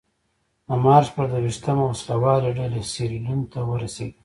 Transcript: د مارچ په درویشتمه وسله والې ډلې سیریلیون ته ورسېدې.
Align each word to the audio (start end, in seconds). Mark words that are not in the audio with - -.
د 0.67 0.69
مارچ 0.85 1.07
په 1.15 1.23
درویشتمه 1.31 1.83
وسله 1.87 2.15
والې 2.21 2.49
ډلې 2.57 2.81
سیریلیون 2.93 3.41
ته 3.51 3.59
ورسېدې. 3.69 4.13